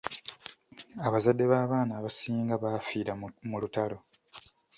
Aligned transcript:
Abazadde 1.07 1.43
b’abaana 1.51 1.93
abasinga 1.99 2.53
baafiira 2.63 3.13
mu 3.49 3.57
lutalo. 3.61 3.97